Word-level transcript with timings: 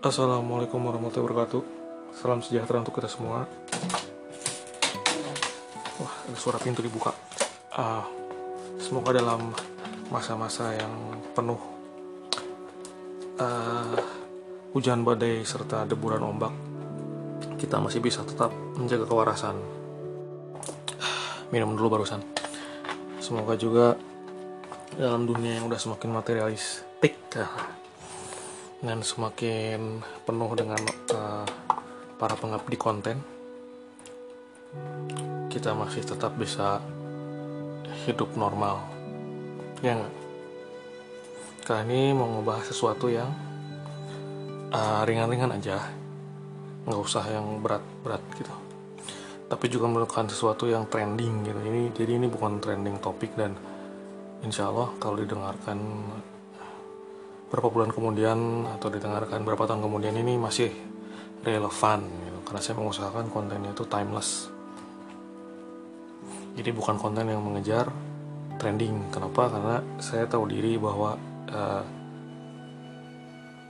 Assalamualaikum 0.00 0.80
warahmatullahi 0.80 1.28
wabarakatuh. 1.28 1.62
Salam 2.16 2.40
sejahtera 2.40 2.80
untuk 2.80 2.96
kita 2.96 3.04
semua. 3.04 3.44
Wah, 6.00 6.14
ada 6.24 6.38
suara 6.40 6.56
pintu 6.56 6.80
dibuka. 6.80 7.12
Ah, 7.68 8.08
Semoga 8.80 9.12
dalam 9.12 9.52
masa-masa 10.08 10.72
yang 10.72 11.20
penuh 11.36 11.60
ah, 13.44 14.00
Hujan 14.72 15.04
badai 15.04 15.44
serta 15.44 15.84
deburan 15.84 16.24
ombak 16.24 16.56
Kita 17.60 17.76
masih 17.76 18.00
bisa 18.00 18.24
tetap 18.24 18.56
menjaga 18.80 19.04
kewarasan. 19.04 19.60
Minum 21.52 21.76
dulu 21.76 22.00
barusan. 22.00 22.24
Semoga 23.20 23.52
juga 23.52 24.00
dalam 24.96 25.28
dunia 25.28 25.60
yang 25.60 25.68
udah 25.68 25.76
semakin 25.76 26.08
materialistik 26.08 27.20
ah, 27.36 27.79
dan 28.80 29.04
semakin 29.04 30.00
penuh 30.24 30.50
dengan 30.56 30.80
uh, 31.12 31.44
para 32.16 32.32
pengabdi 32.36 32.76
konten 32.80 33.20
kita 35.50 35.74
masih 35.74 36.06
tetap 36.06 36.32
bisa 36.38 36.78
hidup 38.06 38.32
normal. 38.38 38.80
Ya 39.82 39.98
nggak? 39.98 40.14
Kali 41.66 41.82
ini 41.90 42.14
mau 42.14 42.30
ngebahas 42.38 42.70
sesuatu 42.70 43.10
yang 43.10 43.28
uh, 44.70 45.02
ringan-ringan 45.04 45.58
aja. 45.58 45.90
Nggak 46.86 47.00
usah 47.02 47.24
yang 47.28 47.60
berat-berat 47.60 48.22
gitu. 48.38 48.54
Tapi 49.50 49.66
juga 49.66 49.90
merupakan 49.90 50.24
sesuatu 50.30 50.70
yang 50.70 50.86
trending 50.86 51.42
gitu. 51.44 51.60
Ini 51.60 51.82
jadi 51.92 52.12
ini 52.16 52.26
bukan 52.30 52.62
trending 52.62 53.02
topik 53.02 53.34
dan 53.34 53.58
insya 54.46 54.70
Allah 54.70 54.94
kalau 55.02 55.18
didengarkan 55.18 55.78
berapa 57.50 57.66
bulan 57.66 57.90
kemudian 57.90 58.38
atau 58.78 58.88
didengarkan 58.94 59.42
berapa 59.42 59.66
tahun 59.66 59.82
kemudian 59.82 60.14
ini 60.14 60.38
masih 60.38 60.70
relevan 61.42 62.06
gitu. 62.06 62.38
karena 62.46 62.60
saya 62.62 62.74
mengusahakan 62.78 63.26
kontennya 63.26 63.74
itu 63.74 63.84
timeless. 63.90 64.46
Jadi 66.54 66.70
bukan 66.70 66.98
konten 66.98 67.26
yang 67.26 67.42
mengejar 67.42 67.90
trending. 68.60 69.10
Kenapa? 69.10 69.50
Karena 69.50 69.76
saya 69.98 70.28
tahu 70.30 70.46
diri 70.46 70.76
bahwa 70.78 71.16
uh, 71.50 71.82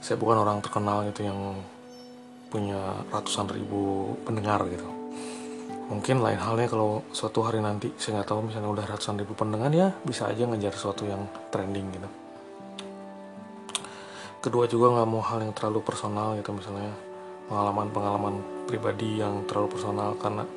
saya 0.00 0.16
bukan 0.16 0.44
orang 0.44 0.58
terkenal 0.60 1.06
gitu 1.08 1.28
yang 1.28 1.38
punya 2.50 3.00
ratusan 3.14 3.48
ribu 3.48 4.12
pendengar 4.26 4.60
gitu. 4.68 4.88
Mungkin 5.88 6.20
lain 6.20 6.40
halnya 6.40 6.68
kalau 6.68 7.06
suatu 7.14 7.46
hari 7.46 7.62
nanti 7.62 7.94
saya 7.96 8.20
nggak 8.20 8.28
tahu 8.28 8.40
misalnya 8.50 8.70
udah 8.74 8.84
ratusan 8.90 9.16
ribu 9.20 9.32
pendengar 9.38 9.70
ya 9.70 9.88
bisa 10.02 10.26
aja 10.26 10.46
ngejar 10.46 10.74
sesuatu 10.74 11.06
yang 11.06 11.26
trending 11.50 11.86
gitu 11.94 12.10
kedua 14.40 14.64
juga 14.64 14.96
nggak 14.96 15.08
mau 15.08 15.20
hal 15.20 15.44
yang 15.44 15.52
terlalu 15.52 15.84
personal 15.84 16.32
gitu 16.40 16.56
misalnya 16.56 16.96
pengalaman-pengalaman 17.52 18.40
pribadi 18.64 19.20
yang 19.20 19.44
terlalu 19.44 19.76
personal 19.76 20.16
karena 20.16 20.48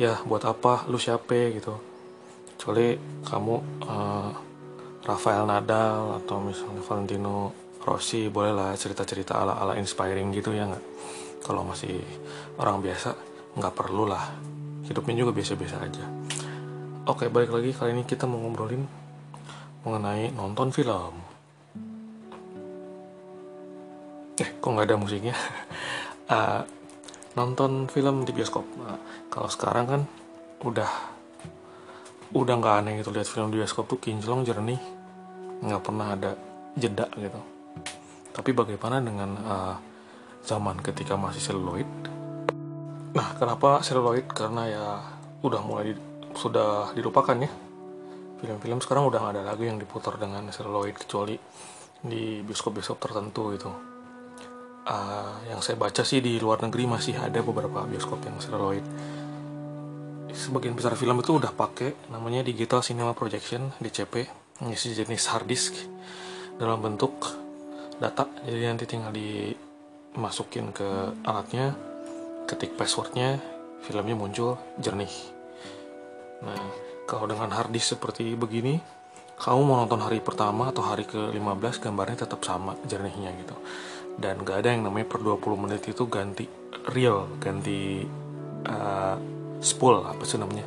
ya 0.00 0.18
buat 0.26 0.42
apa? 0.42 0.90
Lu 0.90 0.98
siapa? 0.98 1.54
gitu. 1.54 1.78
Kecuali 2.58 2.98
kamu 3.26 3.54
uh, 3.86 4.30
Rafael 5.02 5.46
Nadal 5.46 6.22
atau 6.22 6.42
misalnya 6.42 6.82
Valentino 6.82 7.52
Rossi 7.82 8.30
bolehlah 8.30 8.74
cerita-cerita 8.78 9.38
ala-ala 9.38 9.78
inspiring 9.78 10.30
gitu 10.34 10.54
ya 10.54 10.66
nggak? 10.66 10.84
Kalau 11.42 11.66
masih 11.66 11.98
orang 12.58 12.82
biasa 12.82 13.14
nggak 13.58 13.74
perlu 13.74 14.06
lah. 14.06 14.30
Hidupnya 14.86 15.26
juga 15.26 15.30
biasa-biasa 15.34 15.76
aja. 15.78 16.04
Oke 17.06 17.26
balik 17.26 17.50
lagi 17.50 17.74
kali 17.74 17.98
ini 17.98 18.02
kita 18.06 18.30
mau 18.30 18.38
ngobrolin 18.38 18.86
mengenai 19.82 20.30
nonton 20.30 20.70
film 20.70 21.31
eh 24.40 24.48
kok 24.56 24.68
nggak 24.68 24.88
ada 24.88 24.96
musiknya? 24.96 25.36
Uh, 26.30 26.64
nonton 27.38 27.88
film 27.88 28.28
di 28.28 28.32
bioskop. 28.32 28.64
Nah, 28.80 29.00
kalau 29.32 29.48
sekarang 29.48 29.84
kan 29.88 30.00
udah 30.62 30.90
udah 32.32 32.54
nggak 32.56 32.74
aneh 32.80 32.92
gitu 33.00 33.12
lihat 33.12 33.28
film 33.28 33.52
di 33.52 33.60
bioskop 33.60 33.88
tuh 33.88 34.00
kinclong 34.00 34.44
jernih 34.44 34.80
nggak 35.62 35.82
pernah 35.84 36.16
ada 36.16 36.32
jeda 36.76 37.08
gitu. 37.16 37.40
Tapi 38.32 38.50
bagaimana 38.56 39.04
dengan 39.04 39.30
uh, 39.36 39.76
zaman 40.40 40.80
ketika 40.80 41.16
masih 41.20 41.44
seluloid? 41.44 41.88
Nah 43.12 43.28
kenapa 43.36 43.84
seluloid? 43.84 44.24
Karena 44.32 44.62
ya 44.64 44.86
udah 45.44 45.60
mulai 45.60 45.92
di, 45.92 45.94
sudah 46.32 46.96
dilupakan 46.96 47.36
ya. 47.36 47.52
Film-film 48.40 48.80
sekarang 48.80 49.06
udah 49.06 49.20
nggak 49.22 49.34
ada 49.38 49.44
lagi 49.54 49.64
yang 49.68 49.78
diputar 49.78 50.16
dengan 50.16 50.48
seluloid 50.48 50.96
kecuali 50.96 51.36
di 52.02 52.42
bioskop-bioskop 52.42 52.98
tertentu 52.98 53.54
gitu 53.54 53.91
uh, 54.86 55.32
yang 55.50 55.60
saya 55.62 55.78
baca 55.78 56.02
sih 56.02 56.22
di 56.22 56.38
luar 56.38 56.62
negeri 56.62 56.86
masih 56.86 57.18
ada 57.18 57.42
beberapa 57.42 57.84
bioskop 57.86 58.22
yang 58.26 58.36
celluloid 58.38 58.86
sebagian 60.32 60.72
besar 60.72 60.96
film 60.96 61.20
itu 61.20 61.36
udah 61.36 61.52
pakai 61.52 62.08
namanya 62.08 62.40
digital 62.40 62.80
cinema 62.80 63.12
projection 63.12 63.68
DCP 63.78 64.26
ini 64.64 64.74
sejenis 64.76 65.28
hard 65.28 65.46
disk 65.46 65.76
dalam 66.56 66.80
bentuk 66.80 67.12
data. 68.00 68.26
Jadi 68.42 68.64
nanti 68.64 68.84
tinggal 68.88 69.12
dimasukin 69.12 70.72
ke 70.72 70.88
alatnya 71.22 71.76
ketik 72.48 72.74
passwordnya 72.74 73.38
filmnya 73.84 74.16
muncul 74.16 74.58
jernih. 74.80 75.12
Nah 76.42 76.62
kalau 77.04 77.28
dengan 77.28 77.52
hard 77.52 77.70
disk 77.70 77.98
seperti 77.98 78.32
begini 78.32 78.80
kamu 79.36 79.60
mau 79.66 79.76
nonton 79.82 79.98
hari 79.98 80.22
pertama 80.22 80.70
atau 80.70 80.86
hari 80.86 81.02
ke-15 81.02 81.82
gambarnya 81.82 82.24
tetap 82.24 82.46
sama 82.46 82.78
jernihnya 82.86 83.34
gitu 83.42 83.56
dan 84.20 84.44
gak 84.44 84.64
ada 84.64 84.76
yang 84.76 84.84
namanya 84.84 85.08
per 85.08 85.24
20 85.24 85.62
menit 85.62 85.82
itu 85.88 86.04
ganti 86.08 86.44
real 86.92 87.30
ganti 87.38 88.04
uh, 88.66 89.16
spool 89.62 90.02
apa 90.02 90.22
sih 90.26 90.36
namanya. 90.36 90.66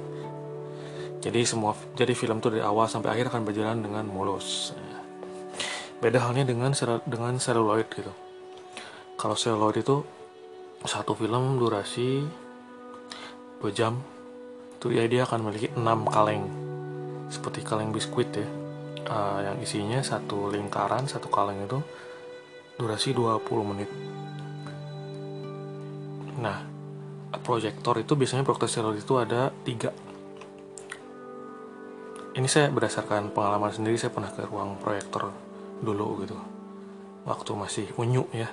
Jadi 1.20 1.42
semua 1.42 1.74
jadi 1.98 2.14
film 2.14 2.38
tuh 2.38 2.54
dari 2.54 2.62
awal 2.62 2.86
sampai 2.86 3.12
akhir 3.18 3.34
akan 3.34 3.44
berjalan 3.44 3.82
dengan 3.82 4.06
mulus. 4.06 4.78
Beda 5.98 6.22
halnya 6.22 6.46
dengan 6.46 6.70
dengan 7.10 7.34
celluloid 7.42 7.90
gitu. 7.90 8.14
Kalau 9.18 9.34
celluloid 9.34 9.82
itu 9.82 10.06
satu 10.86 11.18
film 11.18 11.58
durasi 11.58 12.22
2 13.58 13.74
jam 13.74 13.98
tuh 14.78 14.94
ya 14.94 15.10
dia 15.10 15.26
akan 15.26 15.50
memiliki 15.50 15.74
6 15.74 15.82
kaleng. 16.14 16.46
Seperti 17.34 17.66
kaleng 17.66 17.90
biskuit 17.90 18.30
ya. 18.30 18.46
Uh, 19.06 19.38
yang 19.46 19.58
isinya 19.62 20.02
satu 20.02 20.50
lingkaran 20.50 21.06
satu 21.06 21.30
kaleng 21.30 21.62
itu 21.62 21.78
durasi 22.75 23.16
20 23.16 23.69
menit. 23.72 23.90
Nah 26.40 26.68
proyektor 27.40 27.96
itu 28.00 28.13
biasanya 28.16 28.44
proyektor 28.44 28.68
steroid 28.68 29.00
itu 29.00 29.16
ada 29.16 29.52
tiga. 29.63 29.91
Ini 32.35 32.47
saya 32.52 32.68
berdasarkan 32.68 33.31
pengalaman 33.31 33.72
sendiri 33.72 33.96
saya 33.96 34.12
pernah 34.12 34.28
ke 34.28 34.44
ruang 34.44 34.75
proyektor 34.75 35.31
dulu 35.80 36.25
gitu. 36.28 36.35
Waktu 37.24 37.52
masih 37.56 37.88
unyu 37.96 38.28
ya. 38.35 38.52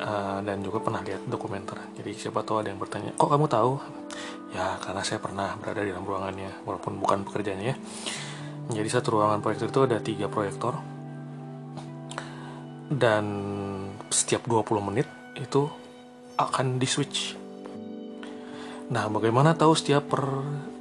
Uh, 0.00 0.40
dan 0.40 0.64
juga 0.64 0.80
pernah 0.80 1.04
lihat 1.04 1.28
dokumenter. 1.28 1.76
Jadi 1.92 2.16
siapa 2.16 2.40
tahu 2.40 2.64
ada 2.64 2.72
yang 2.72 2.80
bertanya 2.80 3.12
kok 3.14 3.30
kamu 3.30 3.46
tahu? 3.46 3.78
Ya 4.50 4.80
karena 4.80 5.04
saya 5.04 5.20
pernah 5.22 5.54
berada 5.60 5.84
di 5.86 5.92
dalam 5.92 6.08
ruangannya 6.08 6.66
walaupun 6.66 6.98
bukan 6.98 7.22
pekerjaannya 7.28 7.66
ya. 7.68 7.76
Jadi 8.74 8.88
satu 8.90 9.20
ruangan 9.20 9.38
proyektor 9.38 9.68
itu 9.70 9.80
ada 9.86 9.98
tiga 10.02 10.26
proyektor 10.26 10.99
dan 12.90 13.24
setiap 14.10 14.44
20 14.50 14.88
menit 14.90 15.06
itu 15.38 15.70
akan 16.36 16.82
di 16.82 16.88
switch 16.90 17.38
nah 18.90 19.06
bagaimana 19.06 19.54
tahu 19.54 19.70
setiap 19.78 20.10
per 20.10 20.26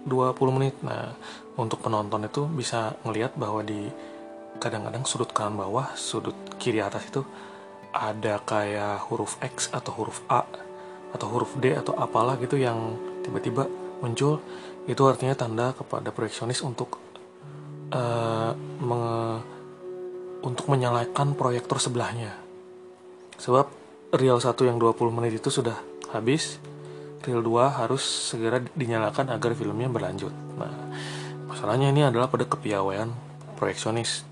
20 0.10 0.58
menit? 0.58 0.76
Nah 0.82 1.14
untuk 1.60 1.86
penonton 1.86 2.26
itu 2.26 2.50
bisa 2.50 2.98
ngelihat 3.06 3.38
bahwa 3.38 3.62
di 3.62 3.86
kadang-kadang 4.58 5.06
sudut 5.06 5.30
kanan 5.32 5.56
bawah 5.62 5.94
sudut 5.94 6.36
kiri 6.58 6.82
atas 6.82 7.08
itu 7.08 7.22
ada 7.94 8.42
kayak 8.44 9.06
huruf 9.08 9.38
X 9.40 9.70
atau 9.70 9.92
huruf 9.94 10.26
A 10.28 10.44
atau 11.10 11.28
huruf 11.30 11.58
D 11.58 11.74
atau 11.74 11.98
apalah 11.98 12.38
gitu 12.42 12.58
yang 12.58 12.98
tiba-tiba 13.26 13.70
muncul. 14.02 14.42
Itu 14.90 15.06
artinya 15.06 15.38
tanda 15.38 15.74
kepada 15.78 16.10
proyeksionis 16.10 16.66
untuk 16.66 16.98
uh, 17.94 18.54
untuk 20.44 20.72
menyalakan 20.72 21.36
proyektor 21.36 21.80
sebelahnya. 21.82 22.36
Sebab 23.40 23.66
reel 24.16 24.40
1 24.40 24.56
yang 24.68 24.78
20 24.80 25.16
menit 25.16 25.40
itu 25.40 25.52
sudah 25.52 25.76
habis, 26.12 26.60
reel 27.24 27.44
2 27.44 27.80
harus 27.84 28.02
segera 28.02 28.64
dinyalakan 28.76 29.32
agar 29.36 29.52
filmnya 29.56 29.92
berlanjut. 29.92 30.32
Nah, 30.56 30.74
masalahnya 31.48 31.92
ini 31.92 32.08
adalah 32.08 32.32
pada 32.32 32.48
kepiawaian 32.48 33.12
proyeksionis. 33.60 34.24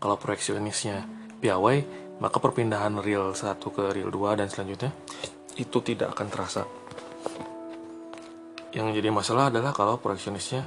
Kalau 0.00 0.16
proyeksionisnya 0.16 1.04
piawai, 1.44 1.78
maka 2.20 2.36
perpindahan 2.40 3.00
reel 3.00 3.32
1 3.36 3.60
ke 3.60 3.84
reel 3.92 4.08
2 4.08 4.40
dan 4.40 4.48
selanjutnya 4.48 4.92
itu 5.56 5.78
tidak 5.84 6.16
akan 6.16 6.26
terasa. 6.32 6.62
Yang 8.70 9.02
jadi 9.02 9.08
masalah 9.10 9.50
adalah 9.50 9.74
kalau 9.74 9.98
proyeksionisnya 9.98 10.62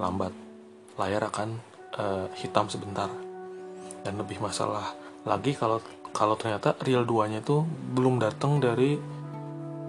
lambat, 0.00 0.32
layar 0.96 1.28
akan 1.28 1.71
uh, 1.96 2.26
hitam 2.38 2.68
sebentar. 2.68 3.08
Dan 4.02 4.18
lebih 4.18 4.42
masalah 4.42 4.94
lagi 5.22 5.54
kalau 5.54 5.78
kalau 6.12 6.36
ternyata 6.36 6.76
real 6.84 7.08
2 7.08 7.32
nya 7.32 7.40
itu 7.40 7.64
belum 7.96 8.20
datang 8.20 8.60
dari 8.60 9.00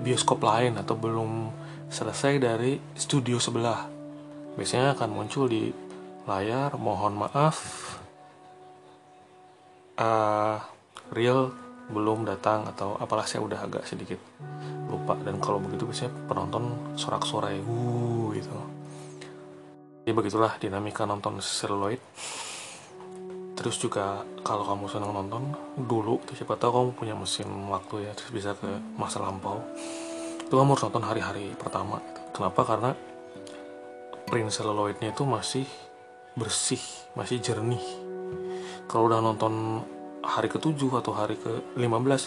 bioskop 0.03 0.39
lain 0.43 0.79
atau 0.79 0.95
belum 0.95 1.51
selesai 1.91 2.39
dari 2.39 2.79
studio 2.95 3.37
sebelah. 3.37 3.87
Biasanya 4.55 4.95
akan 4.95 5.09
muncul 5.11 5.51
di 5.51 5.69
layar 6.23 6.79
mohon 6.79 7.19
maaf 7.19 7.57
uh, 9.99 10.57
real 11.11 11.51
belum 11.91 12.23
datang 12.23 12.63
atau 12.71 12.95
apalah 12.95 13.27
saya 13.27 13.43
udah 13.43 13.59
agak 13.59 13.83
sedikit 13.83 14.17
lupa. 14.87 15.19
Dan 15.19 15.43
kalau 15.43 15.59
begitu 15.59 15.83
biasanya 15.83 16.15
penonton 16.31 16.95
sorak-sorai 16.95 17.59
wuh 17.59 18.31
gitu 18.31 18.82
ya 20.03 20.11
begitulah 20.11 20.59
dinamika 20.59 21.07
nonton 21.07 21.39
seluloid 21.39 21.99
terus 23.63 23.79
juga 23.79 24.27
kalau 24.43 24.67
kamu 24.67 24.91
senang 24.91 25.15
nonton 25.15 25.55
dulu 25.79 26.19
siapa 26.35 26.59
tahu 26.59 26.71
kamu 26.75 26.89
punya 26.99 27.15
mesin 27.15 27.47
waktu 27.71 28.03
ya 28.03 28.11
terus 28.11 28.31
bisa 28.35 28.51
ke 28.59 28.67
masa 28.99 29.23
lampau. 29.23 29.63
Itu 30.43 30.59
kamu 30.59 30.75
harus 30.75 30.83
nonton 30.83 31.03
hari-hari 31.07 31.55
pertama 31.55 32.03
gitu. 32.03 32.19
kenapa? 32.35 32.61
Karena 32.67 32.91
print 34.27 34.51
celluloidnya 34.51 35.15
itu 35.15 35.23
masih 35.23 35.63
bersih 36.35 36.81
masih 37.15 37.39
jernih. 37.39 37.79
Kalau 38.91 39.07
udah 39.07 39.23
nonton 39.23 39.85
hari 40.27 40.51
ke-7 40.51 40.83
atau 40.99 41.15
hari 41.15 41.39
ke-15 41.39 42.21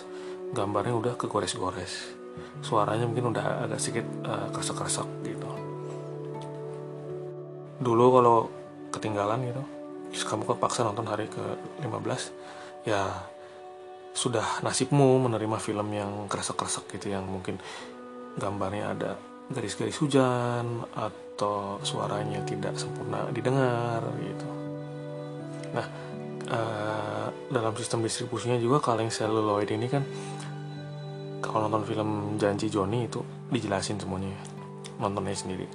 gambarnya 0.57 0.95
udah 0.97 1.15
kegores-gores. 1.21 2.17
Suaranya 2.65 3.05
mungkin 3.05 3.37
udah 3.37 3.69
agak 3.69 3.77
sedikit 3.83 4.09
uh, 4.25 4.49
kresek-kresek 4.57 5.05
gitu 5.21 5.36
dulu 7.81 8.05
kalau 8.21 8.37
ketinggalan 8.93 9.45
gitu 9.49 9.63
terus 10.13 10.25
kamu 10.25 10.49
kepaksa 10.49 10.87
nonton 10.87 11.05
hari 11.05 11.29
ke-15 11.29 12.23
ya 12.89 13.05
sudah 14.17 14.65
nasibmu 14.65 15.21
menerima 15.29 15.61
film 15.61 15.93
yang 15.93 16.25
kresek-kresek 16.25 16.89
gitu 16.97 17.13
yang 17.13 17.29
mungkin 17.29 17.61
gambarnya 18.41 18.97
ada 18.97 19.11
garis-garis 19.53 20.01
hujan 20.01 20.89
atau 20.97 21.77
suaranya 21.85 22.41
tidak 22.49 22.81
sempurna 22.81 23.29
didengar 23.29 24.01
gitu. 24.25 24.49
Nah, 25.77 25.87
uh, 26.49 27.29
dalam 27.53 27.77
sistem 27.77 28.03
distribusinya 28.03 28.57
juga 28.57 28.81
kaleng 28.81 29.13
celluloid 29.13 29.69
ini 29.69 29.87
kan 29.87 30.03
kalau 31.45 31.69
nonton 31.69 31.85
film 31.87 32.11
Janji 32.41 32.73
Joni 32.73 33.07
itu 33.07 33.21
dijelasin 33.53 34.01
semuanya 34.01 34.35
nontonnya 34.99 35.37
sendiri 35.37 35.69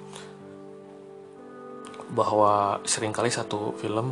bahwa 2.12 2.84
sering 2.84 3.16
kali 3.16 3.32
satu 3.32 3.76
film 3.80 4.12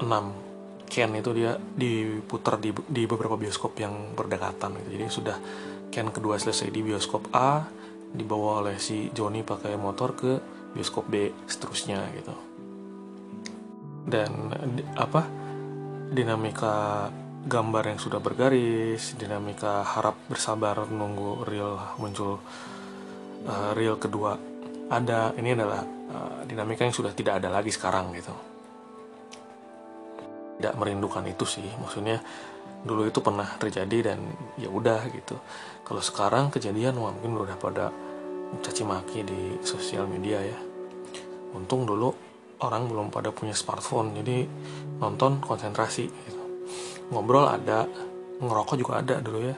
6 0.00 0.46
Ken 0.86 1.10
itu 1.18 1.34
dia 1.34 1.58
diputar 1.58 2.62
di, 2.62 2.70
di 2.86 3.04
beberapa 3.10 3.34
bioskop 3.34 3.74
yang 3.82 4.14
berdekatan 4.14 4.78
gitu. 4.80 4.88
jadi 4.94 5.04
sudah 5.10 5.36
Ken 5.90 6.12
kedua 6.14 6.38
selesai 6.38 6.70
di 6.70 6.80
bioskop 6.84 7.32
A 7.34 7.66
dibawa 8.12 8.62
oleh 8.62 8.78
si 8.78 9.10
Johnny 9.10 9.42
pakai 9.42 9.74
motor 9.74 10.14
ke 10.14 10.32
bioskop 10.76 11.10
B 11.10 11.32
seterusnya 11.48 12.04
gitu 12.14 12.34
dan 14.06 14.54
apa 14.94 15.26
dinamika 16.14 17.08
gambar 17.46 17.94
yang 17.94 17.98
sudah 17.98 18.22
bergaris 18.22 19.18
dinamika 19.18 19.82
harap 19.82 20.14
bersabar 20.30 20.86
menunggu 20.86 21.42
real 21.42 21.78
muncul 21.98 22.38
uh, 23.46 23.70
real 23.74 23.98
kedua 23.98 24.38
ada 24.86 25.34
ini 25.34 25.54
adalah 25.54 25.95
uh, 26.16 26.40
dinamika 26.48 26.88
yang 26.88 26.96
sudah 26.96 27.12
tidak 27.12 27.44
ada 27.44 27.52
lagi 27.52 27.68
sekarang 27.68 28.16
gitu. 28.16 28.32
Tidak 30.56 30.74
merindukan 30.80 31.20
itu 31.28 31.44
sih. 31.44 31.68
Maksudnya 31.76 32.16
dulu 32.80 33.04
itu 33.04 33.20
pernah 33.20 33.44
terjadi 33.60 34.12
dan 34.12 34.18
ya 34.56 34.72
udah 34.72 35.04
gitu. 35.12 35.36
Kalau 35.84 36.00
sekarang 36.00 36.48
kejadian 36.48 36.96
wah 36.96 37.12
mungkin 37.12 37.36
udah 37.44 37.56
pada 37.60 37.92
caci 38.64 38.82
maki 38.86 39.20
di 39.26 39.40
sosial 39.60 40.08
media 40.08 40.40
ya. 40.40 40.58
Untung 41.52 41.84
dulu 41.84 42.10
orang 42.64 42.88
belum 42.88 43.12
pada 43.12 43.28
punya 43.28 43.52
smartphone 43.52 44.16
jadi 44.16 44.48
nonton 44.96 45.44
konsentrasi 45.44 46.08
gitu. 46.08 46.42
ngobrol 47.12 47.44
ada 47.44 47.84
ngerokok 48.40 48.76
juga 48.80 49.04
ada 49.04 49.20
dulu 49.20 49.44
ya. 49.44 49.56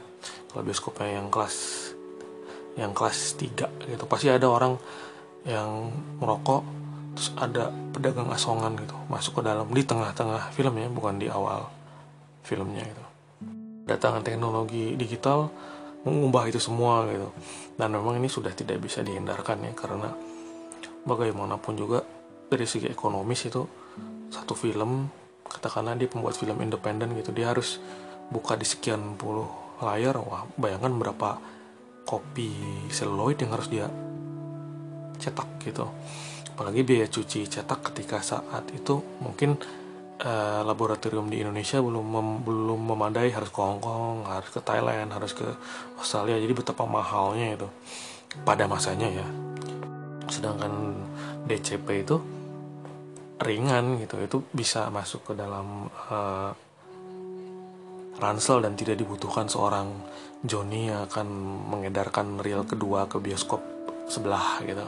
Kalau 0.50 0.62
bioskopnya 0.66 1.22
yang 1.22 1.30
kelas 1.30 1.88
yang 2.78 2.94
kelas 2.94 3.34
3 3.38 3.90
gitu 3.90 4.04
pasti 4.06 4.30
ada 4.30 4.46
orang 4.46 4.78
yang 5.46 5.90
merokok 6.18 6.62
terus 7.18 7.34
ada 7.34 7.74
pedagang 7.90 8.30
asongan 8.30 8.78
gitu 8.78 8.94
masuk 9.10 9.42
ke 9.42 9.42
dalam 9.42 9.66
di 9.74 9.82
tengah-tengah 9.82 10.54
filmnya 10.54 10.86
bukan 10.86 11.18
di 11.18 11.26
awal 11.26 11.66
filmnya 12.46 12.86
gitu. 12.86 13.04
Datangan 13.88 14.22
teknologi 14.22 14.94
digital 14.94 15.50
mengubah 16.06 16.46
itu 16.46 16.62
semua 16.62 17.04
gitu. 17.10 17.28
Dan 17.74 17.92
memang 17.92 18.16
ini 18.16 18.30
sudah 18.30 18.54
tidak 18.54 18.78
bisa 18.80 19.02
dihindarkan 19.02 19.66
ya 19.66 19.72
karena 19.74 20.14
bagaimanapun 21.04 21.74
juga 21.74 22.00
dari 22.48 22.64
segi 22.64 22.88
ekonomis 22.88 23.44
itu 23.44 23.62
satu 24.32 24.56
film 24.56 25.08
katakanlah 25.48 25.96
dia 25.96 26.08
pembuat 26.08 26.36
film 26.36 26.60
independen 26.60 27.16
gitu 27.16 27.32
dia 27.32 27.52
harus 27.52 27.80
buka 28.28 28.56
di 28.56 28.64
sekian 28.68 29.16
puluh 29.16 29.48
layar 29.80 30.20
wah 30.20 30.44
bayangkan 30.60 30.92
berapa 30.96 31.40
kopi 32.04 32.52
seluloid 32.92 33.40
yang 33.40 33.52
harus 33.56 33.68
dia 33.72 33.88
cetak 35.18 35.60
gitu. 35.66 35.86
Apalagi 36.54 36.82
biaya 36.82 37.06
cuci 37.06 37.46
cetak 37.46 37.92
ketika 37.92 38.18
saat 38.18 38.66
itu 38.74 38.98
mungkin 39.22 39.54
uh, 40.22 40.62
laboratorium 40.66 41.30
di 41.30 41.42
Indonesia 41.42 41.78
belum 41.78 42.06
mem, 42.06 42.28
belum 42.42 42.80
memadai 42.94 43.30
harus 43.30 43.50
ke 43.50 43.60
Hong 43.62 43.78
Kong 43.78 44.26
harus 44.26 44.50
ke 44.50 44.60
Thailand 44.62 45.14
harus 45.14 45.34
ke 45.34 45.46
Australia 45.98 46.38
jadi 46.38 46.54
betapa 46.54 46.82
mahalnya 46.86 47.54
itu 47.54 47.68
pada 48.42 48.66
masanya 48.66 49.08
ya. 49.10 49.26
Sedangkan 50.28 50.98
DCP 51.46 52.04
itu 52.04 52.16
ringan 53.38 54.02
gitu 54.02 54.18
itu 54.18 54.38
bisa 54.50 54.90
masuk 54.90 55.30
ke 55.30 55.32
dalam 55.38 55.86
uh, 56.10 56.50
ransel 58.18 58.58
dan 58.66 58.74
tidak 58.74 58.98
dibutuhkan 58.98 59.46
seorang 59.46 59.94
Johnny 60.42 60.90
yang 60.90 61.06
akan 61.06 61.26
mengedarkan 61.70 62.42
reel 62.42 62.66
kedua 62.66 63.06
ke 63.06 63.22
bioskop 63.22 63.77
sebelah 64.08 64.64
gitu. 64.64 64.84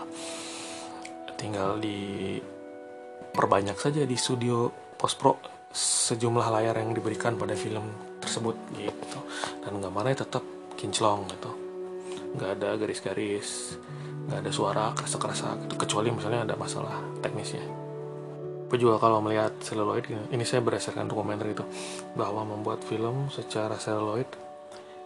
Tinggal 1.37 1.81
di 1.81 2.37
perbanyak 3.31 3.77
saja 3.79 4.05
di 4.05 4.17
studio 4.19 4.69
post 4.97 5.17
pro 5.17 5.39
sejumlah 5.71 6.50
layar 6.50 6.83
yang 6.83 6.91
diberikan 6.91 7.39
pada 7.39 7.55
film 7.55 8.19
tersebut 8.19 8.57
gitu. 8.75 9.21
Dan 9.62 9.79
gambarnya 9.79 10.27
tetap 10.27 10.43
kinclong 10.75 11.29
gitu. 11.31 11.50
Nggak 12.35 12.50
ada 12.59 12.69
garis-garis 12.75 13.79
nggak 14.31 14.47
ada 14.47 14.53
suara 14.55 14.85
kerasa-kerasa 14.95 15.59
gitu. 15.67 15.75
kecuali 15.75 16.15
misalnya 16.15 16.47
ada 16.47 16.55
masalah 16.55 17.03
teknisnya 17.19 17.67
tapi 18.71 18.87
juga 18.87 19.03
kalau 19.03 19.19
melihat 19.19 19.50
celluloid 19.59 20.07
ini 20.31 20.47
saya 20.47 20.62
berdasarkan 20.62 21.11
dokumenter 21.11 21.50
itu 21.50 21.67
bahwa 22.15 22.47
membuat 22.47 22.87
film 22.87 23.27
secara 23.27 23.75
celluloid 23.75 24.31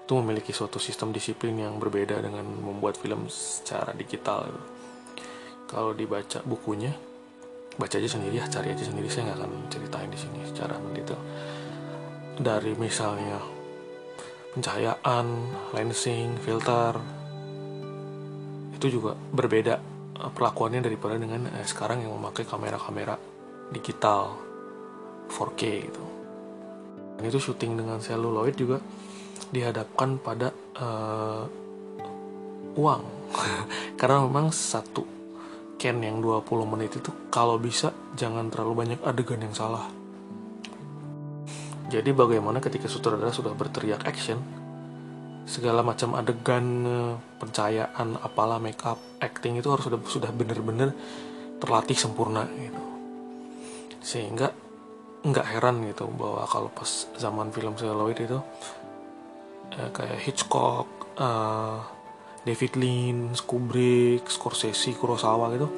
itu 0.04 0.12
memiliki 0.20 0.52
suatu 0.52 0.76
sistem 0.76 1.16
disiplin 1.16 1.56
yang 1.56 1.80
berbeda 1.80 2.20
dengan 2.20 2.44
membuat 2.44 3.00
film 3.00 3.24
secara 3.32 3.96
digital. 3.96 4.52
Kalau 5.64 5.96
dibaca 5.96 6.44
bukunya 6.44 6.92
baca 7.74 7.96
aja 7.96 8.06
sendiri 8.06 8.36
ya 8.36 8.44
cari 8.46 8.76
aja 8.76 8.84
sendiri. 8.84 9.08
Saya 9.08 9.32
nggak 9.32 9.38
akan 9.40 9.52
ceritain 9.72 10.10
di 10.12 10.18
sini 10.20 10.38
secara 10.44 10.76
mendetail 10.76 11.18
dari 12.38 12.76
misalnya 12.76 13.38
pencahayaan 14.54 15.26
lensing 15.74 16.34
filter 16.42 16.98
itu 18.74 19.00
juga 19.00 19.16
berbeda 19.16 19.74
eh, 20.20 20.30
perlakuannya 20.34 20.82
daripada 20.82 21.16
dengan 21.16 21.46
eh, 21.48 21.66
sekarang 21.66 22.02
yang 22.04 22.12
memakai 22.18 22.44
kamera-kamera 22.44 23.16
digital 23.70 24.36
4K 25.32 25.62
gitu. 25.88 26.04
Dan 27.14 27.24
itu 27.30 27.38
syuting 27.38 27.78
dengan 27.78 28.02
celluloid 28.02 28.58
juga 28.58 28.82
dihadapkan 29.50 30.18
pada 30.18 30.50
uh, 30.78 31.46
uang 32.74 33.02
karena 34.00 34.26
memang 34.26 34.50
satu 34.50 35.14
Ken 35.74 36.00
yang 36.00 36.22
20 36.22 36.48
menit 36.64 36.96
itu 36.96 37.10
kalau 37.28 37.60
bisa 37.60 37.92
jangan 38.16 38.48
terlalu 38.48 38.72
banyak 38.86 39.00
adegan 39.04 39.42
yang 39.42 39.52
salah. 39.52 39.90
Jadi 41.92 42.10
bagaimana 42.16 42.64
ketika 42.64 42.88
sutradara 42.88 43.28
sudah 43.28 43.52
berteriak 43.52 44.00
action, 44.08 44.40
segala 45.44 45.84
macam 45.84 46.16
adegan 46.16 46.88
pencahayaan, 47.36 48.16
apalah 48.16 48.56
make 48.56 48.80
up, 48.88 48.96
acting 49.20 49.60
itu 49.60 49.68
harus 49.68 49.84
sudah 49.84 50.00
sudah 50.08 50.30
benar-benar 50.32 50.96
terlatih 51.60 51.98
sempurna 51.98 52.48
gitu. 52.56 52.82
Sehingga 54.00 54.56
nggak 55.24 55.46
heran 55.56 55.84
gitu 55.88 56.08
bahwa 56.16 56.48
kalau 56.48 56.72
pas 56.72 57.08
zaman 57.20 57.52
film 57.52 57.76
celluloid 57.76 58.16
itu 58.20 58.40
eh, 59.72 59.90
kayak 59.90 60.20
Hitchcock, 60.20 60.88
uh, 61.16 61.80
David 62.44 62.76
Lynch, 62.76 63.40
Kubrick, 63.48 64.28
Scorsese, 64.28 64.92
Kurosawa 64.92 65.48
gitu. 65.56 65.72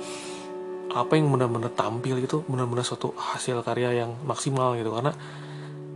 Apa 0.91 1.15
yang 1.15 1.31
benar-benar 1.31 1.71
tampil 1.77 2.19
gitu 2.25 2.43
benar-benar 2.49 2.83
suatu 2.83 3.15
hasil 3.15 3.63
karya 3.63 4.03
yang 4.03 4.19
maksimal 4.27 4.75
gitu. 4.75 4.91
Karena 4.91 5.15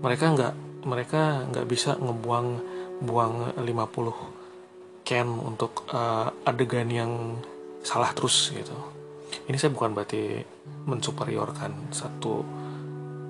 mereka 0.00 0.24
nggak 0.30 0.54
mereka 0.86 1.44
nggak 1.50 1.66
bisa 1.66 1.98
ngebuang 1.98 2.48
buang 3.00 3.56
50 3.56 4.40
can 5.04 5.26
untuk 5.26 5.88
uh, 5.90 6.30
adegan 6.44 6.88
yang 6.92 7.40
salah 7.80 8.12
terus 8.12 8.52
gitu. 8.52 8.76
Ini 9.48 9.56
saya 9.56 9.72
bukan 9.72 9.96
berarti 9.96 10.44
mensuperiorkan 10.86 11.90
satu 11.90 12.59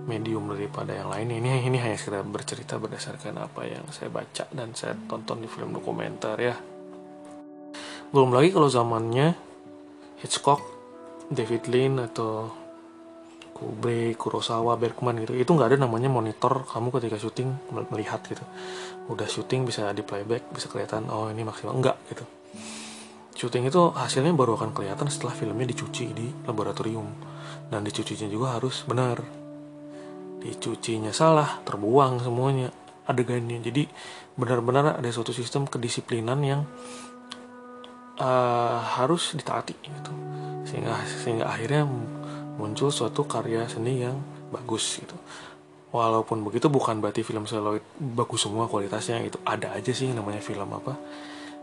medium 0.08 0.48
daripada 0.52 0.96
yang 0.96 1.08
lain. 1.12 1.42
Ini 1.42 1.66
ini 1.68 1.78
hanya 1.80 1.96
sekedar 1.96 2.24
bercerita 2.24 2.76
berdasarkan 2.80 3.36
apa 3.40 3.66
yang 3.66 3.84
saya 3.92 4.08
baca 4.08 4.44
dan 4.52 4.72
saya 4.72 4.96
tonton 5.08 5.44
di 5.44 5.48
film 5.48 5.76
dokumenter 5.76 6.36
ya. 6.40 6.56
Belum 8.10 8.34
lagi 8.34 8.50
kalau 8.50 8.66
zamannya 8.66 9.36
Hitchcock 10.20 10.60
David 11.30 11.70
Lean 11.70 12.02
atau 12.02 12.50
Kubrick, 13.60 14.16
Kurosawa, 14.16 14.74
Bergman 14.80 15.20
gitu. 15.20 15.36
Itu 15.36 15.52
nggak 15.52 15.76
ada 15.76 15.78
namanya 15.84 16.08
monitor 16.08 16.64
kamu 16.64 16.90
ketika 16.96 17.20
syuting 17.20 17.52
melihat 17.92 18.24
gitu. 18.24 18.42
Udah 19.12 19.28
syuting 19.28 19.68
bisa 19.68 19.92
di 19.92 20.00
playback 20.00 20.48
bisa 20.48 20.66
kelihatan 20.72 21.06
oh 21.12 21.28
ini 21.28 21.44
maksimal. 21.44 21.76
Enggak 21.76 22.00
gitu. 22.08 22.24
Syuting 23.36 23.68
itu 23.68 23.92
hasilnya 23.92 24.32
baru 24.32 24.56
akan 24.56 24.72
kelihatan 24.72 25.08
setelah 25.12 25.36
filmnya 25.36 25.68
dicuci 25.68 26.12
di 26.12 26.26
laboratorium. 26.48 27.08
Dan 27.70 27.86
dicucinya 27.86 28.26
juga 28.26 28.58
harus 28.58 28.82
benar 28.88 29.22
dicucinya 30.40 31.12
salah 31.12 31.60
terbuang 31.62 32.24
semuanya 32.24 32.72
adegannya. 33.04 33.60
Jadi 33.60 33.86
benar-benar 34.34 34.98
ada 34.98 35.10
suatu 35.12 35.36
sistem 35.36 35.68
kedisiplinan 35.68 36.40
yang 36.40 36.60
uh, 38.20 38.78
harus 39.00 39.36
ditaati 39.36 39.76
gitu. 39.76 40.12
Sehingga 40.64 40.96
sehingga 41.04 41.44
akhirnya 41.48 41.84
muncul 42.56 42.92
suatu 42.92 43.24
karya 43.24 43.68
seni 43.68 44.04
yang 44.04 44.16
bagus 44.52 45.00
gitu. 45.00 45.16
Walaupun 45.90 46.46
begitu 46.46 46.70
bukan 46.70 47.02
berarti 47.02 47.26
film 47.26 47.50
seloid 47.50 47.82
bagus 47.98 48.46
semua 48.46 48.70
kualitasnya 48.70 49.26
itu 49.26 49.42
ada 49.42 49.74
aja 49.74 49.90
sih 49.90 50.06
namanya 50.14 50.38
film 50.38 50.70
apa 50.70 50.94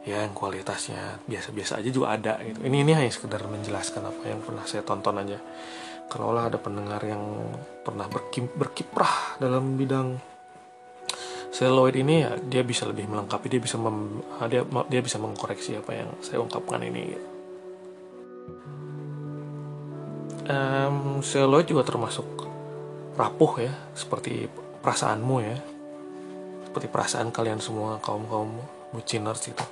ya 0.03 0.23
yang 0.23 0.35
kualitasnya 0.35 1.19
biasa-biasa 1.27 1.79
aja 1.83 1.89
juga 1.91 2.15
ada 2.15 2.39
gitu. 2.43 2.59
Ini 2.63 2.77
ini 2.83 2.91
hanya 2.95 3.11
sekedar 3.11 3.43
menjelaskan 3.47 4.03
apa 4.03 4.23
yang 4.27 4.39
pernah 4.43 4.63
saya 4.67 4.83
tonton 4.83 5.15
aja 5.19 5.39
kalau 6.07 6.31
lah 6.31 6.47
ada 6.47 6.59
pendengar 6.59 7.03
yang 7.03 7.21
pernah 7.83 8.07
berkiprah 8.55 9.39
dalam 9.39 9.75
bidang 9.75 10.19
seloid 11.51 11.95
ini 11.99 12.23
ya 12.23 12.35
dia 12.37 12.61
bisa 12.63 12.87
lebih 12.87 13.07
melengkapi 13.07 13.47
dia 13.47 13.61
bisa 13.63 13.79
mem, 13.79 14.21
dia 14.51 14.61
dia 14.91 15.01
bisa 15.01 15.17
mengkoreksi 15.17 15.79
apa 15.79 15.91
yang 15.95 16.09
saya 16.21 16.43
ungkapkan 16.43 16.83
ini 16.83 17.17
um, 20.47 21.19
seloid 21.19 21.67
juga 21.67 21.83
termasuk 21.83 22.25
rapuh 23.17 23.67
ya 23.67 23.73
seperti 23.93 24.47
perasaanmu 24.81 25.37
ya. 25.43 25.57
Seperti 26.69 26.87
perasaan 26.93 27.33
kalian 27.33 27.57
semua 27.57 27.97
kaum 27.97 28.29
kaum 28.29 28.51
buciners 28.93 29.49
itu 29.49 29.65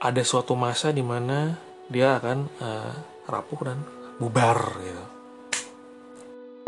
ada 0.00 0.22
suatu 0.24 0.56
masa 0.56 0.90
di 0.94 1.04
mana 1.04 1.60
dia 1.92 2.16
akan 2.16 2.38
uh, 2.62 2.92
rapuh 3.28 3.60
dan 3.68 3.78
bubar 4.16 4.80
gitu 4.80 5.17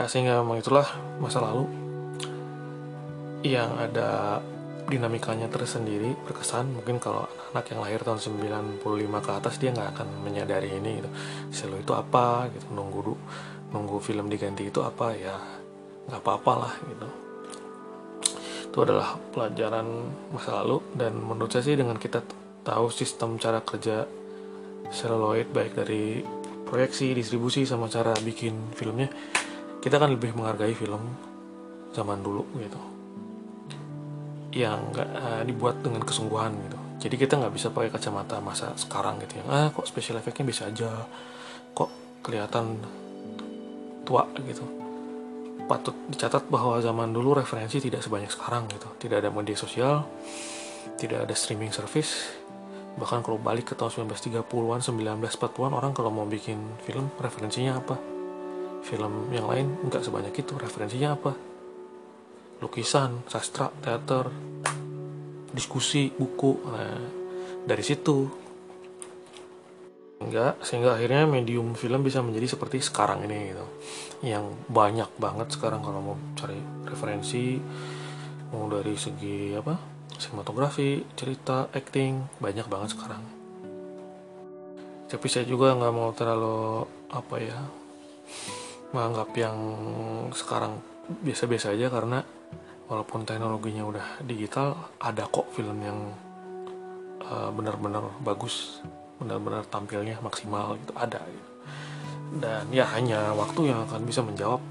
ya, 0.01 0.09
sehingga 0.09 0.41
memang 0.41 0.65
itulah 0.65 0.89
masa 1.21 1.45
lalu 1.45 1.69
yang 3.45 3.77
ada 3.77 4.41
dinamikanya 4.89 5.47
tersendiri 5.53 6.17
berkesan. 6.25 6.73
Mungkin 6.73 6.99
kalau 6.99 7.29
anak 7.53 7.69
yang 7.71 7.81
lahir 7.85 8.01
tahun 8.03 8.19
95 8.19 8.81
ke 9.23 9.31
atas 9.31 9.55
dia 9.61 9.71
nggak 9.71 9.93
akan 9.97 10.09
menyadari 10.25 10.73
ini 10.73 11.05
gitu. 11.05 11.11
Selo 11.53 11.77
itu 11.77 11.93
apa 11.93 12.49
gitu. 12.51 12.73
Nunggu 12.73 13.15
nunggu 13.71 14.03
film 14.03 14.27
diganti 14.27 14.67
itu 14.67 14.83
apa 14.83 15.15
ya 15.15 15.37
nggak 16.11 16.21
apa-apa 16.21 16.53
lah 16.59 16.75
gitu. 16.91 17.09
Itu 18.71 18.79
adalah 18.83 19.15
pelajaran 19.31 19.87
masa 20.35 20.65
lalu. 20.65 20.83
Dan 20.97 21.23
menurut 21.23 21.55
saya 21.55 21.65
sih 21.71 21.79
dengan 21.79 21.97
kita 21.97 22.25
tahu 22.67 22.91
sistem 22.91 23.39
cara 23.39 23.63
kerja 23.63 24.05
seluloid 24.91 25.55
baik 25.55 25.79
dari 25.79 26.21
proyeksi 26.67 27.15
distribusi 27.15 27.63
sama 27.63 27.87
cara 27.87 28.15
bikin 28.23 28.75
filmnya 28.75 29.11
kita 29.81 29.97
akan 29.97 30.17
lebih 30.17 30.37
menghargai 30.37 30.77
film 30.77 31.01
zaman 31.97 32.21
dulu 32.21 32.45
gitu. 32.61 32.81
Yang 34.55 34.79
nggak 34.95 35.09
uh, 35.11 35.43
dibuat 35.49 35.81
dengan 35.81 36.03
kesungguhan 36.05 36.53
gitu. 36.69 36.79
Jadi 37.01 37.15
kita 37.17 37.41
nggak 37.41 37.55
bisa 37.57 37.73
pakai 37.73 37.89
kacamata 37.89 38.39
masa 38.45 38.77
sekarang 38.77 39.19
gitu 39.25 39.41
ya. 39.41 39.45
Ah 39.49 39.67
kok 39.73 39.89
special 39.89 40.21
effectnya 40.21 40.45
bisa 40.45 40.69
aja. 40.69 40.91
Kok 41.73 42.23
kelihatan 42.23 42.77
tua 44.05 44.29
gitu. 44.45 44.65
Patut 45.65 45.95
dicatat 46.11 46.51
bahwa 46.51 46.83
zaman 46.83 47.15
dulu 47.15 47.41
referensi 47.41 47.81
tidak 47.81 48.05
sebanyak 48.05 48.29
sekarang 48.29 48.69
gitu. 48.69 48.91
Tidak 49.01 49.17
ada 49.17 49.33
media 49.33 49.57
sosial 49.57 50.05
tidak 51.01 51.25
ada 51.25 51.35
streaming 51.37 51.73
service. 51.73 52.29
Bahkan 53.01 53.25
kalau 53.25 53.41
balik 53.41 53.73
ke 53.73 53.75
tahun 53.79 54.13
1930-an 54.13 54.81
1940-an 54.85 55.73
orang 55.73 55.93
kalau 55.97 56.13
mau 56.13 56.29
bikin 56.29 56.61
film 56.85 57.09
referensinya 57.17 57.81
apa 57.81 58.20
film 58.81 59.29
yang 59.31 59.47
lain 59.47 59.77
nggak 59.87 60.03
sebanyak 60.03 60.35
itu 60.35 60.57
referensinya 60.57 61.15
apa 61.15 61.33
lukisan, 62.61 63.25
sastra, 63.25 63.73
teater, 63.81 64.29
diskusi, 65.51 66.13
buku. 66.13 66.61
Nah, 66.69 67.01
dari 67.65 67.81
situ 67.81 68.29
enggak 70.21 70.61
sehingga 70.61 70.93
akhirnya 70.93 71.25
medium 71.25 71.73
film 71.73 72.05
bisa 72.05 72.21
menjadi 72.21 72.53
seperti 72.53 72.85
sekarang 72.85 73.25
ini 73.25 73.57
gitu. 73.57 73.67
Yang 74.21 74.53
banyak 74.69 75.11
banget 75.17 75.49
sekarang 75.57 75.81
kalau 75.81 76.01
mau 76.05 76.17
cari 76.37 76.61
referensi 76.85 77.57
mau 78.53 78.69
dari 78.69 78.95
segi 78.95 79.57
apa? 79.57 80.01
sinematografi, 80.21 81.01
cerita, 81.17 81.73
acting, 81.73 82.21
banyak 82.45 82.69
banget 82.69 82.93
sekarang. 82.93 83.25
Tapi 85.09 85.27
saya 85.33 85.49
juga 85.49 85.73
nggak 85.73 85.95
mau 85.97 86.13
terlalu 86.13 86.85
apa 87.09 87.37
ya 87.41 87.57
menganggap 88.91 89.31
yang 89.39 89.57
sekarang 90.35 90.79
biasa-biasa 91.23 91.75
aja 91.75 91.91
karena 91.91 92.23
walaupun 92.91 93.23
teknologinya 93.23 93.87
udah 93.87 94.07
digital 94.27 94.75
ada 94.99 95.27
kok 95.31 95.51
film 95.55 95.79
yang 95.83 95.99
uh, 97.23 97.51
benar-benar 97.55 98.11
bagus 98.23 98.83
benar-benar 99.23 99.63
tampilnya 99.69 100.19
maksimal 100.25 100.75
gitu 100.81 100.93
ada 100.97 101.21
gitu. 101.23 101.51
dan 102.41 102.67
ya 102.73 102.87
hanya 102.95 103.35
waktu 103.35 103.71
yang 103.71 103.87
akan 103.87 104.03
bisa 104.07 104.23
menjawab 104.23 104.63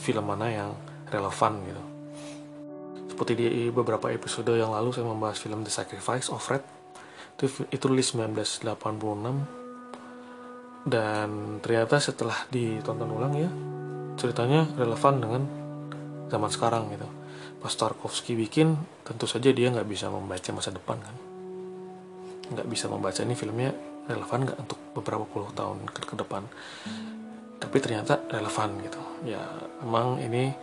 film 0.00 0.24
mana 0.30 0.46
yang 0.46 0.70
relevan 1.10 1.58
gitu. 1.66 1.82
Seperti 3.10 3.32
di 3.34 3.48
beberapa 3.72 4.12
episode 4.12 4.52
yang 4.54 4.70
lalu 4.70 4.92
saya 4.92 5.08
membahas 5.08 5.40
film 5.40 5.64
The 5.64 5.72
Sacrifice 5.72 6.28
of 6.28 6.44
Red. 6.46 6.62
Itu, 7.36 7.66
itu 7.72 7.84
rilis 7.88 8.12
1986 8.14 9.65
dan 10.86 11.58
ternyata 11.58 11.98
setelah 11.98 12.46
ditonton 12.46 13.10
ulang 13.10 13.34
ya 13.34 13.50
ceritanya 14.16 14.70
relevan 14.78 15.14
dengan 15.18 15.42
zaman 16.30 16.50
sekarang 16.50 16.88
gitu. 16.94 17.04
Pas 17.58 17.74
Tarkovsky 17.74 18.38
bikin 18.38 18.78
tentu 19.02 19.26
saja 19.26 19.50
dia 19.50 19.68
nggak 19.74 19.84
bisa 19.84 20.06
membaca 20.06 20.50
masa 20.54 20.70
depan 20.70 20.96
kan. 21.02 21.16
Nggak 22.54 22.66
bisa 22.70 22.86
membaca 22.86 23.20
ini 23.26 23.34
filmnya 23.34 23.74
relevan 24.06 24.46
nggak 24.46 24.58
untuk 24.62 24.78
beberapa 24.94 25.26
puluh 25.26 25.50
tahun 25.50 25.82
ke, 25.90 26.00
ke 26.06 26.14
depan. 26.14 26.46
Tapi 27.58 27.76
ternyata 27.82 28.22
relevan 28.30 28.78
gitu. 28.86 29.02
Ya 29.26 29.42
emang 29.82 30.22
ini 30.22 30.54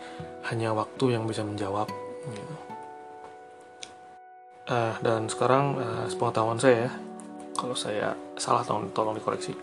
hanya 0.48 0.72
waktu 0.72 1.20
yang 1.20 1.28
bisa 1.28 1.44
menjawab 1.44 1.92
gitu. 2.32 2.56
Uh, 4.64 4.96
dan 5.04 5.28
sekarang 5.28 5.76
uh, 5.76 6.04
sepengetahuan 6.08 6.56
saya 6.56 6.88
ya. 6.88 6.92
Kalau 7.54 7.76
saya 7.76 8.16
salah 8.34 8.66
tolong 8.66 8.90
tolong 8.90 9.14
dikoreksi 9.14 9.54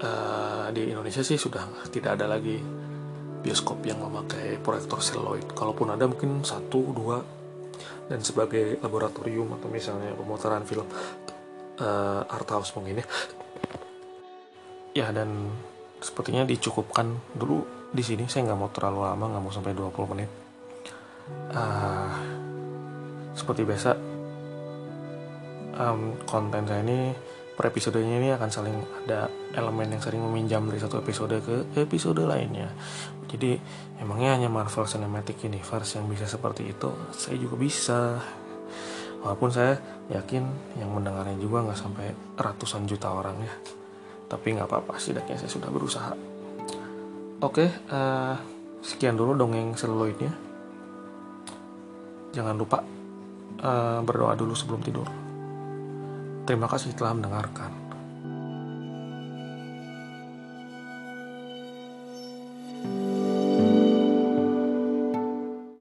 uh, 0.00 0.66
di 0.74 0.90
Indonesia 0.90 1.22
sih 1.22 1.38
sudah 1.38 1.86
tidak 1.92 2.18
ada 2.18 2.26
lagi 2.34 2.58
bioskop 3.44 3.84
yang 3.84 4.00
memakai 4.00 4.56
proyektor 4.58 5.04
seluloid. 5.04 5.52
Kalaupun 5.52 5.92
ada 5.92 6.08
mungkin 6.08 6.40
satu 6.40 6.80
dua 6.96 7.20
dan 8.08 8.24
sebagai 8.24 8.80
laboratorium 8.80 9.52
atau 9.60 9.68
misalnya 9.68 10.16
pemutaran 10.16 10.64
film 10.64 10.88
uh, 11.80 12.22
art 12.24 12.48
house 12.48 12.72
mungkin 12.74 13.04
ya. 13.04 13.06
Ya 14.94 15.06
dan 15.10 15.50
sepertinya 16.00 16.46
dicukupkan 16.48 17.36
dulu 17.36 17.90
di 17.92 18.00
sini. 18.00 18.24
Saya 18.30 18.48
nggak 18.48 18.58
mau 18.58 18.70
terlalu 18.72 19.00
lama, 19.04 19.24
nggak 19.36 19.42
mau 19.42 19.52
sampai 19.52 19.74
20 19.76 20.12
menit. 20.16 20.30
Uh, 21.50 22.14
seperti 23.34 23.66
biasa 23.66 23.90
um, 25.78 26.14
konten 26.24 26.62
saya 26.64 26.80
ini 26.86 27.10
per 27.54 27.70
episodenya 27.70 28.18
ini 28.18 28.34
akan 28.34 28.50
saling 28.50 28.76
ada 29.06 29.30
elemen 29.54 29.94
yang 29.94 30.02
sering 30.02 30.18
meminjam 30.26 30.66
dari 30.66 30.82
satu 30.82 30.98
episode 30.98 31.38
ke 31.38 31.78
episode 31.78 32.18
lainnya. 32.26 32.74
Jadi 33.30 33.54
emangnya 34.02 34.34
hanya 34.34 34.50
Marvel 34.50 34.86
Cinematic 34.86 35.38
Universe 35.46 35.98
yang 35.98 36.10
bisa 36.10 36.26
seperti 36.26 36.74
itu? 36.74 36.90
Saya 37.14 37.38
juga 37.38 37.54
bisa. 37.54 38.18
Walaupun 39.22 39.48
saya 39.54 39.78
yakin 40.10 40.44
yang 40.76 40.90
mendengarnya 40.92 41.38
juga 41.38 41.64
nggak 41.64 41.78
sampai 41.78 42.10
ratusan 42.36 42.90
juta 42.90 43.14
orang 43.14 43.38
ya. 43.40 43.54
Tapi 44.28 44.46
nggak 44.58 44.68
apa-apa, 44.68 44.98
setidaknya 44.98 45.38
saya 45.38 45.50
sudah 45.50 45.70
berusaha. 45.70 46.12
Oke, 47.40 47.70
uh, 47.90 48.34
sekian 48.82 49.14
dulu 49.14 49.32
dongeng 49.38 49.78
seluloidnya. 49.78 50.32
jangan 52.34 52.58
lupa 52.58 52.82
uh, 53.62 54.02
berdoa 54.02 54.34
dulu 54.34 54.58
sebelum 54.58 54.82
tidur. 54.82 55.23
Terima 56.44 56.68
kasih 56.68 56.92
telah 56.92 57.16
mendengarkan. 57.16 57.83